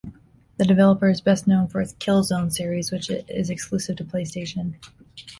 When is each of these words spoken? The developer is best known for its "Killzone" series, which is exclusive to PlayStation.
The 0.57 0.65
developer 0.65 1.09
is 1.09 1.21
best 1.21 1.45
known 1.45 1.67
for 1.67 1.79
its 1.79 1.93
"Killzone" 1.93 2.51
series, 2.51 2.89
which 2.91 3.11
is 3.11 3.51
exclusive 3.51 3.97
to 3.97 4.03
PlayStation. 4.03 4.73